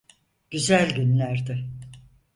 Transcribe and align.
Güzel 0.51 0.95
günlerdi. 0.95 1.69